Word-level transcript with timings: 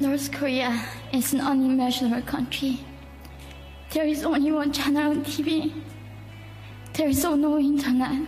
North 0.00 0.32
Korea 0.32 0.82
is 1.12 1.34
an 1.34 1.40
unimaginable 1.40 2.22
country. 2.22 2.80
There 3.90 4.06
is 4.06 4.24
only 4.24 4.50
one 4.50 4.72
channel 4.72 5.10
on 5.10 5.22
TV. 5.22 5.70
There 6.94 7.08
is 7.08 7.24
no 7.24 7.58
internet. 7.58 8.26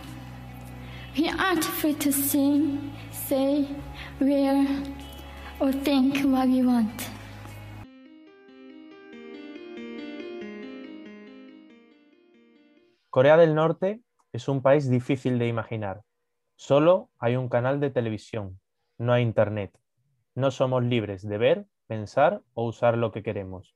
We 1.17 1.27
aren't 1.27 1.63
free 1.63 1.95
to 1.95 2.11
sing, 2.11 2.93
say, 3.11 3.67
wear, 4.19 4.67
or 5.59 5.71
think 5.71 6.19
what 6.25 6.47
we 6.49 6.61
want. 6.61 7.09
Corea 13.09 13.37
del 13.37 13.55
Norte 13.55 14.01
es 14.33 14.47
un 14.47 14.61
país 14.61 14.89
difícil 14.89 15.39
de 15.39 15.47
imaginar. 15.47 16.03
Solo 16.57 17.09
hay 17.19 17.35
un 17.37 17.49
canal 17.49 17.79
de 17.79 17.89
televisión, 17.89 18.59
no 18.99 19.13
hay 19.13 19.23
internet. 19.23 19.71
No 20.37 20.51
somos 20.51 20.83
libres 20.83 21.25
de 21.25 21.37
ver, 21.37 21.65
pensar 21.87 22.41
o 22.55 22.65
usar 22.65 22.97
lo 22.97 23.13
que 23.13 23.23
queremos. 23.23 23.73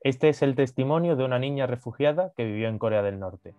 Este 0.00 0.28
es 0.28 0.42
el 0.42 0.56
testimonio 0.56 1.14
de 1.14 1.24
una 1.24 1.38
niña 1.38 1.68
refugiada 1.68 2.32
que 2.36 2.44
vivió 2.44 2.68
en 2.68 2.80
Corea 2.80 3.00
del 3.00 3.20
Norte. 3.20 3.54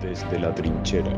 Desde 0.00 0.38
la 0.38 0.54
trinchera. 0.54 1.12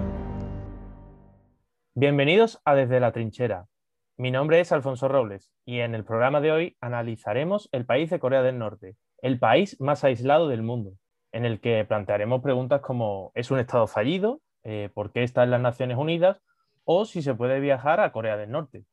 Bienvenidos 1.94 2.60
a 2.64 2.74
Desde 2.74 2.98
la 2.98 3.12
trinchera. 3.12 3.68
Mi 4.16 4.32
nombre 4.32 4.58
es 4.58 4.72
Alfonso 4.72 5.06
Robles 5.06 5.52
y 5.64 5.78
en 5.78 5.94
el 5.94 6.04
programa 6.04 6.40
de 6.40 6.50
hoy 6.50 6.76
analizaremos 6.80 7.68
el 7.70 7.86
país 7.86 8.10
de 8.10 8.18
Corea 8.18 8.42
del 8.42 8.58
Norte, 8.58 8.96
el 9.18 9.38
país 9.38 9.80
más 9.80 10.02
aislado 10.02 10.48
del 10.48 10.64
mundo, 10.64 10.96
en 11.32 11.44
el 11.44 11.60
que 11.60 11.84
plantearemos 11.84 12.42
preguntas 12.42 12.80
como 12.80 13.32
¿es 13.34 13.50
un 13.50 13.58
Estado 13.58 13.86
fallido? 13.86 14.40
Eh, 14.64 14.90
¿Por 14.94 15.12
qué 15.12 15.24
está 15.24 15.42
en 15.42 15.50
las 15.50 15.60
Naciones 15.60 15.96
Unidas? 15.96 16.40
o 16.84 17.04
si 17.04 17.22
se 17.22 17.34
puede 17.34 17.60
viajar 17.60 18.00
a 18.00 18.12
Corea 18.12 18.36
del 18.36 18.50
Norte. 18.50 18.84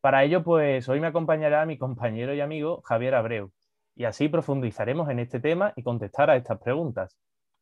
Para 0.00 0.24
ello, 0.24 0.42
pues 0.42 0.88
hoy 0.88 1.00
me 1.00 1.06
acompañará 1.08 1.66
mi 1.66 1.78
compañero 1.78 2.34
y 2.34 2.40
amigo 2.40 2.82
Javier 2.82 3.14
Abreu, 3.14 3.52
y 3.94 4.04
así 4.04 4.28
profundizaremos 4.28 5.08
en 5.10 5.18
este 5.18 5.40
tema 5.40 5.72
y 5.76 5.82
contestar 5.82 6.30
a 6.30 6.36
estas 6.36 6.60
preguntas. 6.60 7.16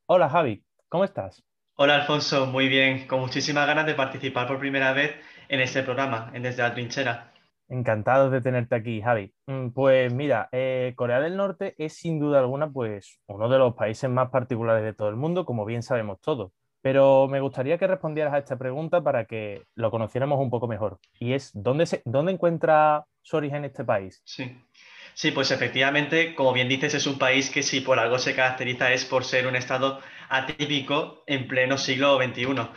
Hola 0.07 0.29
Javi, 0.29 0.65
¿cómo 0.89 1.05
estás? 1.05 1.43
Hola 1.77 1.97
Alfonso, 1.97 2.47
muy 2.47 2.69
bien, 2.69 3.07
con 3.07 3.21
muchísimas 3.21 3.67
ganas 3.67 3.87
de 3.87 3.95
participar 3.95 4.47
por 4.47 4.59
primera 4.59 4.93
vez 4.93 5.15
en 5.49 5.61
este 5.61 5.83
programa, 5.83 6.31
en 6.35 6.43
Desde 6.43 6.63
la 6.63 6.75
Trinchera. 6.75 7.34
Encantado 7.69 8.31
de 8.31 8.41
tenerte 8.41 8.75
aquí, 8.75 9.01
Javi. 9.01 9.33
Mm, 9.47 9.71
pues 9.71 10.13
mira, 10.13 10.49
eh, 10.53 10.93
Corea 10.97 11.21
del 11.21 11.37
Norte 11.37 11.75
es 11.79 11.95
sin 11.95 12.19
duda 12.19 12.41
alguna 12.41 12.71
pues, 12.71 13.21
uno 13.27 13.49
de 13.49 13.59
los 13.59 13.75
países 13.75 14.11
más 14.11 14.31
particulares 14.31 14.85
de 14.85 14.93
todo 14.93 15.09
el 15.09 15.17
mundo, 15.17 15.45
como 15.45 15.65
bien 15.65 15.83
sabemos 15.83 16.21
todos. 16.21 16.53
Pero 16.83 17.29
me 17.29 17.41
gustaría 17.41 17.79
que 17.79 17.87
respondieras 17.87 18.35
a 18.35 18.39
esta 18.39 18.59
pregunta 18.59 19.03
para 19.03 19.25
que 19.25 19.63
lo 19.75 19.91
conociéramos 19.91 20.39
un 20.39 20.51
poco 20.51 20.69
mejor. 20.69 20.99
Y 21.19 21.33
es, 21.33 21.51
¿dónde, 21.55 21.87
se, 21.87 22.03
dónde 22.05 22.33
encuentra 22.33 23.07
su 23.23 23.39
origen 23.39 23.65
este 23.65 23.85
país? 23.85 24.21
Sí. 24.25 24.55
Sí, 25.15 25.31
pues 25.31 25.53
efectivamente, 25.53 26.35
como 26.35 26.53
bien 26.53 26.69
dices, 26.69 26.93
es 26.95 27.07
un 27.07 27.19
país 27.19 27.49
que 27.49 27.63
si 27.63 27.81
por 27.81 28.01
algo 28.01 28.19
se 28.19 28.35
caracteriza 28.35 28.93
es 28.93 29.05
por 29.05 29.25
ser 29.25 29.47
un 29.47 29.55
estado 29.55 30.01
atípico 30.29 31.23
en 31.27 31.47
pleno 31.47 31.79
siglo 31.79 32.19
XXI. 32.19 32.69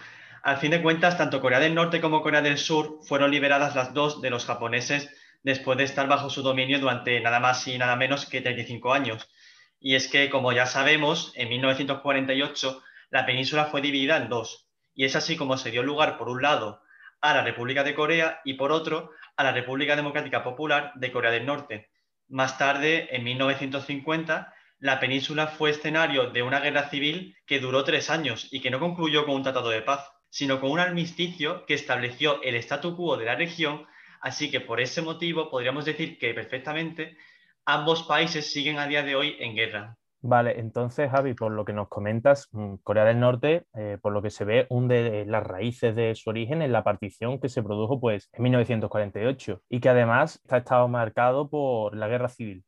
Al 0.47 0.55
fin 0.55 0.71
de 0.71 0.81
cuentas, 0.81 1.17
tanto 1.17 1.41
Corea 1.41 1.59
del 1.59 1.75
Norte 1.75 1.99
como 1.99 2.21
Corea 2.21 2.41
del 2.41 2.57
Sur 2.57 2.99
fueron 3.01 3.31
liberadas 3.31 3.75
las 3.75 3.93
dos 3.93 4.21
de 4.21 4.29
los 4.29 4.45
japoneses 4.45 5.13
después 5.43 5.77
de 5.77 5.83
estar 5.83 6.07
bajo 6.07 6.29
su 6.29 6.41
dominio 6.41 6.79
durante 6.79 7.19
nada 7.19 7.41
más 7.41 7.67
y 7.67 7.77
nada 7.77 7.97
menos 7.97 8.25
que 8.25 8.39
35 8.39 8.93
años. 8.93 9.29
Y 9.77 9.95
es 9.95 10.07
que, 10.07 10.29
como 10.29 10.53
ya 10.53 10.65
sabemos, 10.65 11.33
en 11.35 11.49
1948 11.49 12.81
la 13.09 13.25
península 13.25 13.65
fue 13.65 13.81
dividida 13.81 14.15
en 14.15 14.29
dos. 14.29 14.69
Y 14.95 15.03
es 15.03 15.17
así 15.17 15.35
como 15.35 15.57
se 15.57 15.69
dio 15.69 15.83
lugar, 15.83 16.17
por 16.17 16.29
un 16.29 16.41
lado, 16.41 16.81
a 17.19 17.33
la 17.33 17.43
República 17.43 17.83
de 17.83 17.93
Corea 17.93 18.39
y 18.45 18.53
por 18.53 18.71
otro, 18.71 19.11
a 19.35 19.43
la 19.43 19.51
República 19.51 19.97
Democrática 19.97 20.45
Popular 20.45 20.93
de 20.95 21.11
Corea 21.11 21.31
del 21.31 21.45
Norte. 21.45 21.89
Más 22.29 22.57
tarde, 22.57 23.13
en 23.13 23.25
1950, 23.25 24.53
la 24.79 25.01
península 25.01 25.47
fue 25.47 25.71
escenario 25.71 26.29
de 26.29 26.41
una 26.41 26.61
guerra 26.61 26.87
civil 26.87 27.35
que 27.45 27.59
duró 27.59 27.83
tres 27.83 28.09
años 28.09 28.47
y 28.49 28.61
que 28.61 28.71
no 28.71 28.79
concluyó 28.79 29.25
con 29.25 29.35
un 29.35 29.43
tratado 29.43 29.71
de 29.71 29.81
paz, 29.81 30.09
sino 30.29 30.59
con 30.59 30.71
un 30.71 30.79
armisticio 30.79 31.65
que 31.65 31.73
estableció 31.73 32.41
el 32.43 32.55
statu 32.55 32.95
quo 32.95 33.17
de 33.17 33.25
la 33.25 33.35
región, 33.35 33.85
así 34.21 34.51
que 34.51 34.61
por 34.61 34.81
ese 34.81 35.01
motivo 35.01 35.49
podríamos 35.49 35.85
decir 35.85 36.17
que 36.17 36.33
perfectamente 36.33 37.17
ambos 37.65 38.03
países 38.03 38.51
siguen 38.51 38.79
a 38.79 38.87
día 38.87 39.03
de 39.03 39.15
hoy 39.15 39.35
en 39.39 39.55
guerra. 39.55 39.97
Vale, 40.21 40.59
entonces 40.59 41.11
Javi, 41.11 41.35
por 41.35 41.51
lo 41.51 41.63
que 41.63 41.73
nos 41.73 41.89
comentas, 41.89 42.49
mm, 42.51 42.75
Corea 42.83 43.05
del 43.05 43.19
Norte, 43.19 43.65
eh, 43.75 43.97
por 44.01 44.13
lo 44.13 44.21
que 44.21 44.31
se 44.31 44.45
ve, 44.45 44.65
hunde 44.69 45.25
las 45.27 45.45
raíces 45.45 45.95
de 45.95 46.15
su 46.15 46.29
origen 46.31 46.61
en 46.61 46.71
la 46.71 46.83
partición 46.83 47.39
que 47.39 47.49
se 47.49 47.61
produjo 47.61 47.99
pues, 47.99 48.29
en 48.33 48.43
1948 48.43 49.61
y 49.69 49.79
que 49.79 49.89
además 49.89 50.41
ha 50.49 50.57
estado 50.57 50.87
marcado 50.87 51.49
por 51.49 51.95
la 51.95 52.07
guerra 52.07 52.29
civil. 52.29 52.63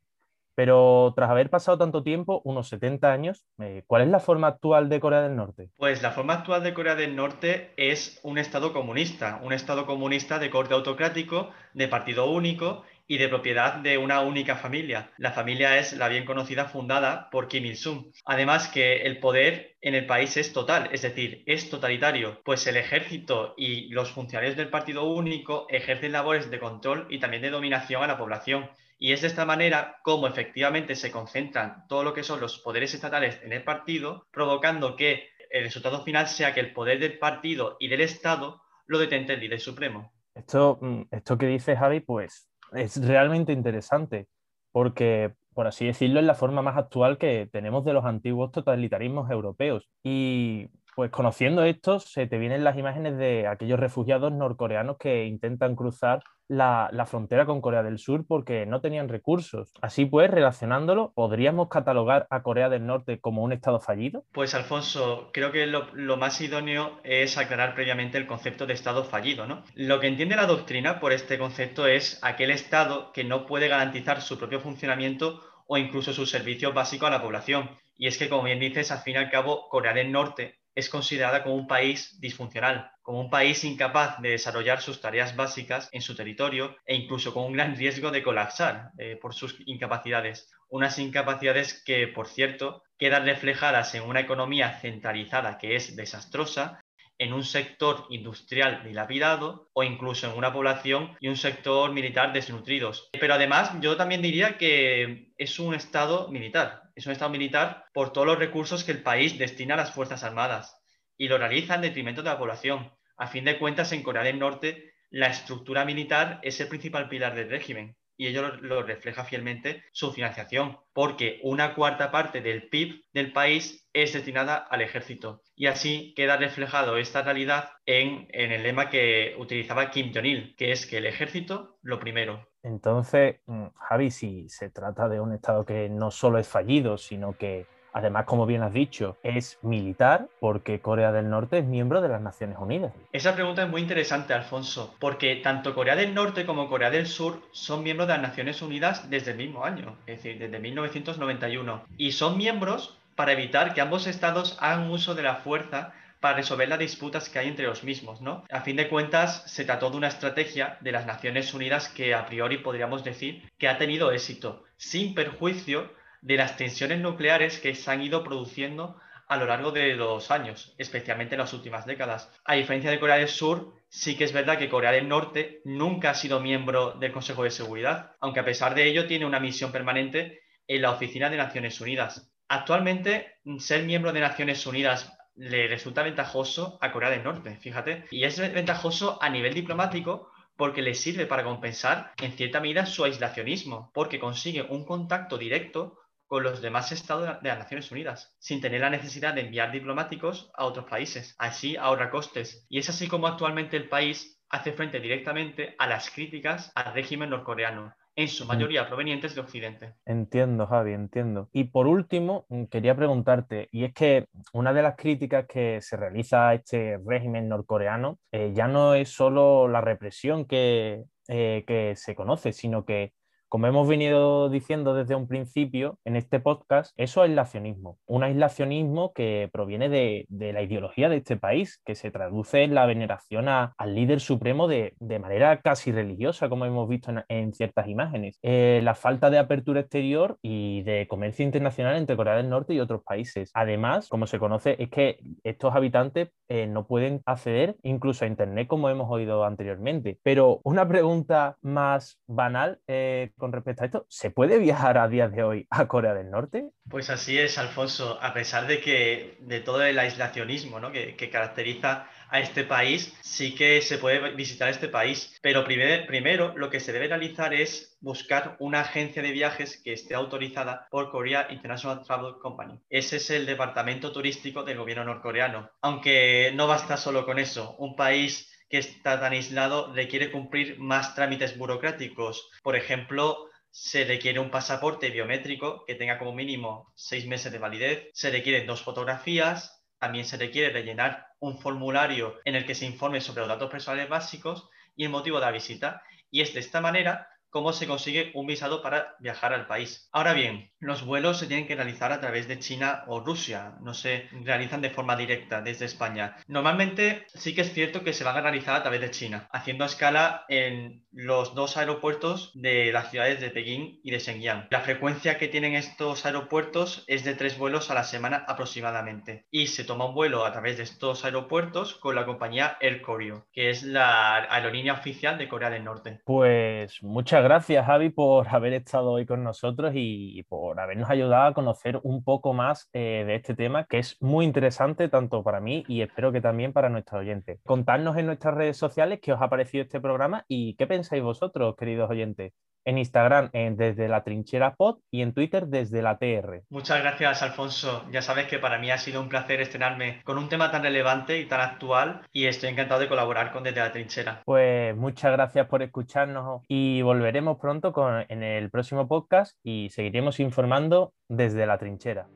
Pero 0.60 1.14
tras 1.16 1.30
haber 1.30 1.48
pasado 1.48 1.78
tanto 1.78 2.02
tiempo, 2.02 2.42
unos 2.44 2.68
70 2.68 3.10
años, 3.10 3.46
eh, 3.60 3.82
¿cuál 3.86 4.02
es 4.02 4.08
la 4.08 4.20
forma 4.20 4.48
actual 4.48 4.90
de 4.90 5.00
Corea 5.00 5.22
del 5.22 5.34
Norte? 5.34 5.70
Pues 5.78 6.02
la 6.02 6.10
forma 6.10 6.34
actual 6.34 6.62
de 6.62 6.74
Corea 6.74 6.96
del 6.96 7.16
Norte 7.16 7.72
es 7.78 8.20
un 8.24 8.36
Estado 8.36 8.74
comunista, 8.74 9.40
un 9.42 9.54
Estado 9.54 9.86
comunista 9.86 10.38
de 10.38 10.50
corte 10.50 10.74
autocrático, 10.74 11.48
de 11.72 11.88
partido 11.88 12.30
único 12.30 12.82
y 13.10 13.18
de 13.18 13.28
propiedad 13.28 13.74
de 13.74 13.98
una 13.98 14.20
única 14.20 14.54
familia. 14.54 15.10
La 15.18 15.32
familia 15.32 15.78
es 15.78 15.94
la 15.94 16.06
bien 16.06 16.24
conocida 16.24 16.66
fundada 16.66 17.28
por 17.30 17.48
Kim 17.48 17.64
Il-sung. 17.64 18.12
Además 18.24 18.68
que 18.68 19.02
el 19.02 19.18
poder 19.18 19.74
en 19.80 19.96
el 19.96 20.06
país 20.06 20.36
es 20.36 20.52
total, 20.52 20.90
es 20.92 21.02
decir, 21.02 21.42
es 21.46 21.68
totalitario, 21.70 22.40
pues 22.44 22.68
el 22.68 22.76
ejército 22.76 23.54
y 23.56 23.88
los 23.88 24.12
funcionarios 24.12 24.56
del 24.56 24.70
partido 24.70 25.10
único 25.10 25.66
ejercen 25.70 26.12
labores 26.12 26.52
de 26.52 26.60
control 26.60 27.08
y 27.10 27.18
también 27.18 27.42
de 27.42 27.50
dominación 27.50 28.04
a 28.04 28.06
la 28.06 28.16
población. 28.16 28.70
Y 28.96 29.12
es 29.12 29.22
de 29.22 29.26
esta 29.26 29.44
manera 29.44 29.96
como 30.04 30.28
efectivamente 30.28 30.94
se 30.94 31.10
concentran 31.10 31.88
todo 31.88 32.04
lo 32.04 32.14
que 32.14 32.22
son 32.22 32.40
los 32.40 32.60
poderes 32.60 32.94
estatales 32.94 33.40
en 33.42 33.52
el 33.52 33.64
partido, 33.64 34.28
provocando 34.30 34.94
que 34.94 35.30
el 35.50 35.64
resultado 35.64 36.04
final 36.04 36.28
sea 36.28 36.54
que 36.54 36.60
el 36.60 36.72
poder 36.72 37.00
del 37.00 37.18
partido 37.18 37.76
y 37.80 37.88
del 37.88 38.02
Estado 38.02 38.62
lo 38.86 39.00
detente 39.00 39.32
el 39.32 39.40
líder 39.40 39.58
supremo. 39.58 40.12
Esto, 40.32 40.78
mm, 40.80 41.02
esto 41.10 41.36
que 41.36 41.46
dice 41.46 41.76
Javi, 41.76 41.98
pues 41.98 42.49
es 42.72 43.04
realmente 43.06 43.52
interesante 43.52 44.28
porque, 44.72 45.34
por 45.54 45.66
así 45.66 45.86
decirlo, 45.86 46.20
es 46.20 46.26
la 46.26 46.34
forma 46.34 46.62
más 46.62 46.76
actual 46.76 47.18
que 47.18 47.48
tenemos 47.52 47.84
de 47.84 47.92
los 47.92 48.04
antiguos 48.04 48.52
totalitarismos 48.52 49.30
europeos. 49.30 49.88
Y 50.04 50.68
pues 51.00 51.12
conociendo 51.12 51.64
esto, 51.64 51.98
se 51.98 52.26
te 52.26 52.36
vienen 52.36 52.62
las 52.62 52.76
imágenes 52.76 53.16
de 53.16 53.46
aquellos 53.46 53.80
refugiados 53.80 54.34
norcoreanos 54.34 54.98
que 54.98 55.24
intentan 55.24 55.74
cruzar 55.74 56.22
la, 56.46 56.90
frontera 57.08 57.46
con 57.46 57.62
Corea 57.62 57.82
del 57.82 57.98
Sur 57.98 58.26
porque 58.28 58.66
no 58.66 58.82
tenían 58.82 59.08
recursos. 59.08 59.72
Así 59.80 60.04
pues, 60.04 60.30
relacionándolo, 60.30 61.14
¿podríamos 61.14 61.70
catalogar 61.70 62.26
a 62.28 62.42
Corea 62.42 62.68
del 62.68 62.84
Norte 62.84 63.18
como 63.18 63.42
un 63.42 63.54
Estado 63.54 63.80
fallido? 63.80 64.26
Pues 64.30 64.54
Alfonso, 64.54 65.30
creo 65.32 65.52
que 65.52 65.66
lo, 65.66 66.16
más 66.18 66.38
idóneo 66.42 67.00
es 67.02 67.38
aclarar 67.38 67.74
previamente 67.74 68.18
el 68.18 68.26
concepto 68.26 68.66
de 68.66 68.74
Estado 68.74 69.02
fallido. 69.02 69.46
¿no? 69.46 69.64
Lo 69.74 70.00
que 70.00 70.08
entiende 70.08 70.36
la 70.36 70.44
doctrina 70.44 71.00
por 71.00 71.14
este 71.14 71.38
concepto 71.38 71.86
es 71.86 72.18
aquel 72.22 72.50
Estado 72.50 73.10
que 73.14 73.24
no 73.24 73.46
puede 73.46 73.68
garantizar 73.68 74.20
su 74.20 74.36
propio 74.36 74.60
funcionamiento 74.60 75.40
o 75.66 75.78
incluso 75.78 76.12
sus 76.12 76.30
servicios 76.30 76.74
básicos 76.74 77.08
a 77.08 77.12
la 77.12 77.22
población. 77.22 77.70
Y 77.96 78.06
es 78.06 78.18
que, 78.18 78.28
como 78.28 78.42
bien 78.42 78.60
dices, 78.60 78.92
al 78.92 78.98
fin 78.98 79.14
y 79.14 79.18
al 79.18 79.30
cabo, 79.30 79.66
Corea 79.70 79.94
del 79.94 80.12
Norte 80.12 80.59
es 80.80 80.88
considerada 80.88 81.42
como 81.42 81.54
un 81.54 81.66
país 81.66 82.20
disfuncional, 82.20 82.90
como 83.02 83.20
un 83.20 83.30
país 83.30 83.62
incapaz 83.64 84.20
de 84.20 84.30
desarrollar 84.30 84.80
sus 84.80 85.00
tareas 85.00 85.36
básicas 85.36 85.88
en 85.92 86.02
su 86.02 86.16
territorio 86.16 86.76
e 86.84 86.96
incluso 86.96 87.32
con 87.32 87.44
un 87.44 87.52
gran 87.52 87.76
riesgo 87.76 88.10
de 88.10 88.22
colapsar 88.22 88.90
eh, 88.98 89.16
por 89.20 89.34
sus 89.34 89.56
incapacidades. 89.66 90.50
Unas 90.68 90.98
incapacidades 90.98 91.82
que, 91.84 92.08
por 92.08 92.26
cierto, 92.26 92.82
quedan 92.98 93.26
reflejadas 93.26 93.94
en 93.94 94.02
una 94.02 94.20
economía 94.20 94.80
centralizada 94.80 95.58
que 95.58 95.76
es 95.76 95.96
desastrosa, 95.96 96.80
en 97.20 97.34
un 97.34 97.44
sector 97.44 98.06
industrial 98.08 98.82
dilapidado 98.82 99.68
o 99.74 99.82
incluso 99.82 100.30
en 100.30 100.38
una 100.38 100.52
población 100.54 101.16
y 101.20 101.28
un 101.28 101.36
sector 101.36 101.92
militar 101.92 102.32
desnutridos. 102.32 103.10
Pero 103.12 103.34
además 103.34 103.72
yo 103.82 103.96
también 103.98 104.22
diría 104.22 104.56
que 104.56 105.32
es 105.36 105.58
un 105.58 105.74
Estado 105.74 106.28
militar, 106.28 106.84
es 106.94 107.04
un 107.04 107.12
Estado 107.12 107.30
militar 107.30 107.84
por 107.92 108.14
todos 108.14 108.26
los 108.26 108.38
recursos 108.38 108.84
que 108.84 108.92
el 108.92 109.02
país 109.02 109.38
destina 109.38 109.74
a 109.74 109.76
las 109.76 109.92
Fuerzas 109.92 110.24
Armadas 110.24 110.79
y 111.20 111.28
lo 111.28 111.36
realiza 111.36 111.74
en 111.74 111.82
detrimento 111.82 112.22
de 112.22 112.30
la 112.30 112.38
población. 112.38 112.90
A 113.18 113.26
fin 113.26 113.44
de 113.44 113.58
cuentas, 113.58 113.92
en 113.92 114.02
Corea 114.02 114.22
del 114.22 114.38
Norte, 114.38 114.94
la 115.10 115.26
estructura 115.26 115.84
militar 115.84 116.40
es 116.42 116.58
el 116.62 116.68
principal 116.68 117.10
pilar 117.10 117.34
del 117.34 117.50
régimen 117.50 117.94
y 118.16 118.26
ello 118.26 118.56
lo, 118.62 118.82
refleja 118.82 119.24
fielmente 119.24 119.84
su 119.92 120.12
financiación, 120.12 120.78
porque 120.94 121.38
una 121.42 121.74
cuarta 121.74 122.10
parte 122.10 122.40
del 122.40 122.70
PIB 122.70 123.04
del 123.12 123.34
país 123.34 123.86
es 123.92 124.14
destinada 124.14 124.56
al 124.56 124.80
ejército. 124.80 125.42
Y 125.54 125.66
así 125.66 126.14
queda 126.16 126.38
reflejado 126.38 126.96
esta 126.96 127.20
realidad 127.20 127.68
en, 127.84 128.26
en 128.30 128.52
el 128.52 128.62
lema 128.62 128.88
que 128.88 129.34
utilizaba 129.38 129.90
Kim 129.90 130.12
Jong-il, 130.14 130.54
que 130.56 130.72
es 130.72 130.86
que 130.86 130.98
el 130.98 131.06
ejército 131.06 131.78
lo 131.82 132.00
primero. 132.00 132.48
Entonces, 132.62 133.40
mm, 133.44 133.66
Javi, 133.76 134.10
si 134.10 134.48
se 134.48 134.70
trata 134.70 135.06
de 135.10 135.20
un 135.20 135.34
Estado 135.34 135.66
que 135.66 135.90
no 135.90 136.10
solo 136.10 136.38
es 136.38 136.48
fallido, 136.48 136.96
sino 136.96 137.34
que 137.34 137.66
Además, 137.92 138.24
como 138.24 138.46
bien 138.46 138.62
has 138.62 138.72
dicho, 138.72 139.18
es 139.22 139.58
militar 139.62 140.28
porque 140.38 140.80
Corea 140.80 141.12
del 141.12 141.28
Norte 141.28 141.58
es 141.58 141.64
miembro 141.64 142.00
de 142.00 142.08
las 142.08 142.20
Naciones 142.20 142.58
Unidas. 142.58 142.92
Esa 143.12 143.34
pregunta 143.34 143.62
es 143.62 143.68
muy 143.68 143.80
interesante, 143.80 144.32
Alfonso, 144.32 144.94
porque 144.98 145.36
tanto 145.36 145.74
Corea 145.74 145.96
del 145.96 146.14
Norte 146.14 146.46
como 146.46 146.68
Corea 146.68 146.90
del 146.90 147.06
Sur 147.06 147.42
son 147.52 147.82
miembros 147.82 148.08
de 148.08 148.14
las 148.14 148.22
Naciones 148.22 148.62
Unidas 148.62 149.10
desde 149.10 149.32
el 149.32 149.38
mismo 149.38 149.64
año, 149.64 149.96
es 150.06 150.22
decir, 150.22 150.38
desde 150.38 150.58
1991. 150.58 151.84
Y 151.96 152.12
son 152.12 152.36
miembros 152.36 152.96
para 153.16 153.32
evitar 153.32 153.74
que 153.74 153.80
ambos 153.80 154.06
estados 154.06 154.56
hagan 154.60 154.90
uso 154.90 155.14
de 155.14 155.22
la 155.22 155.36
fuerza 155.36 155.92
para 156.20 156.36
resolver 156.36 156.68
las 156.68 156.78
disputas 156.78 157.28
que 157.28 157.38
hay 157.38 157.48
entre 157.48 157.66
los 157.66 157.82
mismos, 157.82 158.20
¿no? 158.20 158.44
A 158.50 158.60
fin 158.60 158.76
de 158.76 158.88
cuentas, 158.88 159.42
se 159.46 159.64
trató 159.64 159.90
de 159.90 159.96
una 159.96 160.08
estrategia 160.08 160.76
de 160.80 160.92
las 160.92 161.06
Naciones 161.06 161.52
Unidas 161.54 161.88
que 161.88 162.14
a 162.14 162.26
priori 162.26 162.58
podríamos 162.58 163.02
decir 163.04 163.50
que 163.58 163.68
ha 163.68 163.78
tenido 163.78 164.12
éxito, 164.12 164.64
sin 164.76 165.14
perjuicio 165.14 165.90
de 166.22 166.36
las 166.36 166.56
tensiones 166.56 167.00
nucleares 167.00 167.58
que 167.58 167.74
se 167.74 167.90
han 167.90 168.02
ido 168.02 168.22
produciendo 168.22 169.00
a 169.30 169.36
lo 169.36 169.46
largo 169.46 169.70
de 169.70 169.94
los 169.94 170.32
años, 170.32 170.74
especialmente 170.76 171.36
en 171.36 171.40
las 171.40 171.52
últimas 171.52 171.86
décadas. 171.86 172.32
A 172.44 172.54
diferencia 172.54 172.90
de 172.90 172.98
Corea 172.98 173.16
del 173.16 173.28
Sur, 173.28 173.74
sí 173.88 174.16
que 174.16 174.24
es 174.24 174.32
verdad 174.32 174.58
que 174.58 174.68
Corea 174.68 174.90
del 174.90 175.08
Norte 175.08 175.60
nunca 175.64 176.10
ha 176.10 176.14
sido 176.14 176.40
miembro 176.40 176.94
del 176.94 177.12
Consejo 177.12 177.44
de 177.44 177.52
Seguridad, 177.52 178.16
aunque 178.20 178.40
a 178.40 178.44
pesar 178.44 178.74
de 178.74 178.88
ello 178.88 179.06
tiene 179.06 179.26
una 179.26 179.38
misión 179.38 179.70
permanente 179.70 180.40
en 180.66 180.82
la 180.82 180.90
Oficina 180.90 181.30
de 181.30 181.36
Naciones 181.36 181.80
Unidas. 181.80 182.28
Actualmente, 182.48 183.36
ser 183.60 183.84
miembro 183.84 184.12
de 184.12 184.18
Naciones 184.18 184.66
Unidas 184.66 185.16
le 185.36 185.68
resulta 185.68 186.02
ventajoso 186.02 186.78
a 186.80 186.90
Corea 186.90 187.10
del 187.10 187.22
Norte, 187.22 187.56
fíjate, 187.56 188.06
y 188.10 188.24
es 188.24 188.36
ventajoso 188.40 189.16
a 189.22 189.30
nivel 189.30 189.54
diplomático 189.54 190.32
porque 190.56 190.82
le 190.82 190.94
sirve 190.94 191.26
para 191.26 191.44
compensar 191.44 192.12
en 192.20 192.32
cierta 192.32 192.58
medida 192.58 192.84
su 192.84 193.04
aislacionismo, 193.04 193.92
porque 193.94 194.18
consigue 194.18 194.62
un 194.62 194.84
contacto 194.84 195.38
directo 195.38 195.99
con 196.30 196.44
los 196.44 196.62
demás 196.62 196.92
estados 196.92 197.42
de 197.42 197.48
las 197.48 197.58
Naciones 197.58 197.90
Unidas, 197.90 198.36
sin 198.38 198.60
tener 198.60 198.80
la 198.82 198.88
necesidad 198.88 199.34
de 199.34 199.40
enviar 199.40 199.72
diplomáticos 199.72 200.52
a 200.54 200.64
otros 200.64 200.88
países. 200.88 201.34
Así 201.38 201.76
ahorra 201.76 202.08
costes. 202.08 202.64
Y 202.68 202.78
es 202.78 202.88
así 202.88 203.08
como 203.08 203.26
actualmente 203.26 203.76
el 203.76 203.88
país 203.88 204.40
hace 204.48 204.70
frente 204.70 205.00
directamente 205.00 205.74
a 205.76 205.88
las 205.88 206.08
críticas 206.08 206.70
al 206.76 206.94
régimen 206.94 207.30
norcoreano, 207.30 207.92
en 208.14 208.28
su 208.28 208.46
mayoría 208.46 208.86
provenientes 208.86 209.34
de 209.34 209.40
Occidente. 209.40 209.94
Entiendo, 210.06 210.68
Javi, 210.68 210.92
entiendo. 210.92 211.48
Y 211.52 211.64
por 211.64 211.88
último, 211.88 212.46
mm, 212.48 212.66
quería 212.66 212.94
preguntarte, 212.94 213.68
y 213.72 213.82
es 213.82 213.92
que 213.92 214.26
una 214.52 214.72
de 214.72 214.82
las 214.82 214.94
críticas 214.94 215.46
que 215.48 215.80
se 215.80 215.96
realiza 215.96 216.50
a 216.50 216.54
este 216.54 216.96
régimen 217.04 217.48
norcoreano 217.48 218.20
eh, 218.30 218.52
ya 218.54 218.68
no 218.68 218.94
es 218.94 219.08
solo 219.08 219.66
la 219.66 219.80
represión 219.80 220.44
que, 220.44 221.02
eh, 221.26 221.64
que 221.66 221.96
se 221.96 222.14
conoce, 222.14 222.52
sino 222.52 222.84
que 222.84 223.14
como 223.50 223.66
hemos 223.66 223.88
venido 223.88 224.48
diciendo 224.48 224.94
desde 224.94 225.16
un 225.16 225.26
principio 225.26 225.98
en 226.04 226.14
este 226.14 226.38
podcast, 226.38 226.92
eso 226.96 227.24
es 227.24 227.30
aislacionismo. 227.30 227.98
Un 228.06 228.22
aislacionismo 228.22 229.12
que 229.12 229.50
proviene 229.52 229.88
de, 229.88 230.24
la 230.30 230.62
ideología 230.62 231.08
de 231.08 231.16
este 231.16 231.36
país, 231.36 231.80
que 231.84 231.96
se 231.96 232.12
traduce 232.12 232.62
en 232.62 232.76
la 232.76 232.86
veneración 232.86 233.48
al 233.48 233.94
líder 233.94 234.20
supremo 234.20 234.68
de, 234.68 234.94
manera 235.20 235.60
casi 235.62 235.90
religiosa, 235.90 236.48
como 236.48 236.64
hemos 236.64 236.88
visto 236.88 237.12
en, 237.28 237.52
ciertas 237.52 237.88
imágenes. 237.88 238.38
Eh, 238.42 238.80
la 238.84 238.94
falta 238.94 239.30
de 239.30 239.38
apertura 239.38 239.80
exterior 239.80 240.38
y 240.42 240.82
de 240.82 241.08
comercio 241.08 241.44
internacional 241.44 241.96
entre 241.96 242.16
Corea 242.16 242.36
del 242.36 242.48
Norte 242.48 242.74
y 242.74 242.80
otros 242.80 243.02
países. 243.02 243.50
Además, 243.54 244.08
como 244.08 244.28
se 244.28 244.38
conoce, 244.38 244.76
es 244.78 244.90
que 244.90 245.18
estos 245.42 245.74
habitantes 245.74 246.30
eh, 246.48 246.68
no 246.68 246.86
pueden 246.86 247.20
acceder 247.26 247.76
incluso 247.82 248.24
a 248.24 248.28
Internet, 248.28 248.68
como 248.68 248.88
hemos 248.88 249.10
oído 249.10 249.44
anteriormente. 249.44 250.20
Pero 250.22 250.60
una 250.62 250.86
pregunta 250.86 251.56
más 251.62 252.20
banal. 252.28 252.78
Eh, 252.86 253.32
con 253.40 253.52
respecto 253.52 253.82
a 253.82 253.86
esto. 253.86 254.06
¿Se 254.08 254.30
puede 254.30 254.58
viajar 254.58 254.98
a 254.98 255.08
día 255.08 255.28
de 255.28 255.42
hoy 255.42 255.66
a 255.70 255.88
Corea 255.88 256.14
del 256.14 256.30
Norte? 256.30 256.70
Pues 256.88 257.10
así 257.10 257.38
es, 257.38 257.58
Alfonso. 257.58 258.18
A 258.22 258.32
pesar 258.32 258.66
de 258.66 258.80
que 258.80 259.38
de 259.40 259.60
todo 259.60 259.82
el 259.82 259.98
aislacionismo 259.98 260.80
que, 260.92 261.30
caracteriza 261.30 262.06
a 262.28 262.38
este 262.38 262.62
país, 262.62 263.16
sí 263.22 263.54
que 263.54 263.82
se 263.82 263.98
puede 263.98 264.34
visitar 264.34 264.68
este 264.68 264.88
país. 264.88 265.36
Pero 265.42 265.64
primero 265.64 266.56
lo 266.56 266.70
que 266.70 266.78
se 266.78 266.92
debe 266.92 267.08
realizar 267.08 267.52
es 267.54 267.96
buscar 268.00 268.56
una 268.60 268.80
agencia 268.80 269.22
de 269.22 269.32
viajes 269.32 269.80
que 269.82 269.92
esté 269.92 270.14
autorizada 270.14 270.86
por 270.90 271.10
Korea 271.10 271.48
International 271.50 272.02
Travel 272.04 272.34
Company. 272.40 272.80
Ese 272.88 273.16
es 273.16 273.30
el 273.30 273.46
departamento 273.46 274.12
turístico 274.12 274.62
del 274.62 274.78
gobierno 274.78 275.04
norcoreano. 275.04 275.70
Aunque 275.80 276.52
no 276.54 276.66
basta 276.66 276.96
solo 276.96 277.24
con 277.24 277.38
eso. 277.38 277.74
Un 277.78 277.96
país 277.96 278.48
que 278.70 278.78
está 278.78 279.20
tan 279.20 279.32
aislado 279.32 279.92
requiere 279.92 280.30
cumplir 280.30 280.78
más 280.78 281.14
trámites 281.14 281.58
burocráticos. 281.58 282.48
Por 282.62 282.76
ejemplo, 282.76 283.50
se 283.70 284.04
requiere 284.04 284.38
un 284.38 284.50
pasaporte 284.50 285.10
biométrico 285.10 285.84
que 285.86 285.96
tenga 285.96 286.18
como 286.18 286.32
mínimo 286.32 286.92
seis 286.94 287.26
meses 287.26 287.52
de 287.52 287.58
validez, 287.58 288.08
se 288.14 288.30
requieren 288.30 288.66
dos 288.66 288.82
fotografías, 288.82 289.84
también 289.98 290.24
se 290.24 290.36
requiere 290.36 290.72
rellenar 290.72 291.26
un 291.40 291.58
formulario 291.58 292.40
en 292.44 292.54
el 292.54 292.64
que 292.64 292.74
se 292.74 292.86
informe 292.86 293.20
sobre 293.20 293.40
los 293.40 293.48
datos 293.48 293.70
personales 293.70 294.08
básicos 294.08 294.68
y 294.96 295.04
el 295.04 295.10
motivo 295.10 295.38
de 295.38 295.46
la 295.46 295.52
visita. 295.52 296.02
Y 296.30 296.40
es 296.40 296.54
de 296.54 296.60
esta 296.60 296.80
manera 296.80 297.28
cómo 297.50 297.72
se 297.72 297.86
consigue 297.86 298.30
un 298.34 298.46
visado 298.46 298.82
para 298.82 299.16
viajar 299.18 299.52
al 299.52 299.66
país. 299.66 300.08
Ahora 300.12 300.32
bien, 300.32 300.70
los 300.78 301.04
vuelos 301.04 301.38
se 301.38 301.46
tienen 301.46 301.66
que 301.66 301.76
realizar 301.76 302.12
a 302.12 302.20
través 302.20 302.48
de 302.48 302.58
China 302.58 303.04
o 303.06 303.20
Rusia, 303.20 303.74
no 303.82 303.94
se 303.94 304.28
realizan 304.44 304.80
de 304.80 304.90
forma 304.90 305.16
directa 305.16 305.60
desde 305.60 305.84
España. 305.84 306.36
Normalmente 306.46 307.26
sí 307.34 307.54
que 307.54 307.62
es 307.62 307.72
cierto 307.72 308.02
que 308.02 308.12
se 308.12 308.24
van 308.24 308.36
a 308.36 308.40
realizar 308.40 308.74
a 308.74 308.82
través 308.82 309.00
de 309.00 309.10
China, 309.10 309.48
haciendo 309.52 309.84
escala 309.84 310.44
en 310.48 311.04
los 311.12 311.54
dos 311.54 311.76
aeropuertos 311.76 312.52
de 312.54 312.92
las 312.92 313.10
ciudades 313.10 313.40
de 313.40 313.50
Pekín 313.50 314.00
y 314.02 314.10
de 314.10 314.18
Shenyang. 314.18 314.68
La 314.70 314.80
frecuencia 314.80 315.38
que 315.38 315.48
tienen 315.48 315.74
estos 315.74 316.24
aeropuertos 316.26 317.04
es 317.06 317.24
de 317.24 317.34
tres 317.34 317.58
vuelos 317.58 317.90
a 317.90 317.94
la 317.94 318.04
semana 318.04 318.44
aproximadamente 318.46 319.46
y 319.50 319.66
se 319.68 319.84
toma 319.84 320.06
un 320.06 320.14
vuelo 320.14 320.44
a 320.44 320.52
través 320.52 320.76
de 320.76 320.84
estos 320.84 321.24
aeropuertos 321.24 321.94
con 321.94 322.14
la 322.14 322.26
compañía 322.26 322.76
Air 322.80 323.02
Koryo, 323.02 323.46
que 323.52 323.70
es 323.70 323.82
la 323.82 324.36
aerolínea 324.50 324.94
oficial 324.94 325.38
de 325.38 325.48
Corea 325.48 325.70
del 325.70 325.84
Norte. 325.84 326.20
Pues 326.24 327.02
muchas 327.02 327.39
gracias, 327.44 327.86
Javi, 327.86 328.10
por 328.10 328.48
haber 328.48 328.72
estado 328.72 329.12
hoy 329.12 329.26
con 329.26 329.44
nosotros 329.44 329.92
y 329.94 330.42
por 330.44 330.78
habernos 330.80 331.10
ayudado 331.10 331.46
a 331.46 331.54
conocer 331.54 332.00
un 332.02 332.24
poco 332.24 332.52
más 332.52 332.88
eh, 332.92 333.24
de 333.26 333.34
este 333.36 333.54
tema, 333.54 333.84
que 333.84 333.98
es 333.98 334.16
muy 334.20 334.44
interesante 334.44 335.08
tanto 335.08 335.42
para 335.42 335.60
mí 335.60 335.84
y 335.88 336.02
espero 336.02 336.32
que 336.32 336.40
también 336.40 336.72
para 336.72 336.88
nuestros 336.88 337.20
oyentes. 337.20 337.60
Contadnos 337.64 338.16
en 338.16 338.26
nuestras 338.26 338.54
redes 338.54 338.76
sociales 338.76 339.20
qué 339.22 339.32
os 339.32 339.42
ha 339.42 339.48
parecido 339.48 339.84
este 339.84 340.00
programa 340.00 340.44
y 340.48 340.74
qué 340.74 340.86
pensáis 340.86 341.22
vosotros, 341.22 341.76
queridos 341.76 342.10
oyentes 342.10 342.52
en 342.84 342.98
Instagram 342.98 343.50
desde 343.52 344.08
la 344.08 344.22
trinchera 344.22 344.74
pod 344.74 344.98
y 345.10 345.22
en 345.22 345.32
Twitter 345.32 345.66
desde 345.66 346.02
la 346.02 346.18
TR. 346.18 346.62
Muchas 346.70 347.00
gracias, 347.00 347.42
Alfonso. 347.42 348.04
Ya 348.10 348.22
sabes 348.22 348.46
que 348.46 348.58
para 348.58 348.78
mí 348.78 348.90
ha 348.90 348.98
sido 348.98 349.20
un 349.20 349.28
placer 349.28 349.60
estrenarme 349.60 350.22
con 350.24 350.38
un 350.38 350.48
tema 350.48 350.70
tan 350.70 350.82
relevante 350.82 351.38
y 351.38 351.46
tan 351.46 351.60
actual 351.60 352.22
y 352.32 352.46
estoy 352.46 352.70
encantado 352.70 353.00
de 353.00 353.08
colaborar 353.08 353.52
con 353.52 353.62
Desde 353.62 353.80
la 353.80 353.92
Trinchera. 353.92 354.42
Pues 354.44 354.96
muchas 354.96 355.32
gracias 355.32 355.66
por 355.66 355.82
escucharnos 355.82 356.62
y 356.68 357.02
volveremos 357.02 357.58
pronto 357.58 357.92
con, 357.92 358.24
en 358.28 358.42
el 358.42 358.70
próximo 358.70 359.08
podcast 359.08 359.56
y 359.62 359.90
seguiremos 359.90 360.40
informando 360.40 361.12
desde 361.28 361.66
la 361.66 361.78
trinchera. 361.78 362.26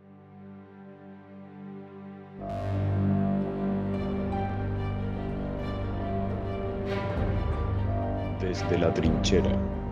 Desde 8.41 8.79
la 8.79 8.93
trinchera. 8.93 9.84